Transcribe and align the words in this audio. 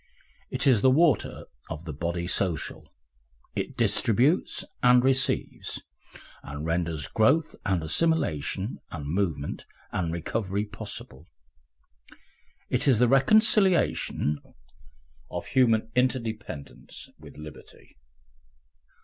It 0.49 0.65
is 0.65 0.81
the 0.81 0.89
water 0.89 1.45
of 1.69 1.85
the 1.85 1.93
body 1.93 2.25
social, 2.25 2.91
it 3.55 3.77
distributes 3.77 4.65
and 4.81 5.03
receives, 5.03 5.79
and 6.41 6.65
renders 6.65 7.07
growth 7.07 7.55
and 7.67 7.83
assimilation 7.83 8.79
and 8.89 9.05
movement 9.05 9.67
and 9.91 10.11
recovery 10.11 10.65
possible. 10.65 11.27
It 12.67 12.87
is 12.87 12.97
the 12.97 13.07
reconciliation 13.07 14.39
of 15.29 15.45
human 15.45 15.91
interdependence 15.93 17.07
with 17.19 17.37
liberty. 17.37 17.95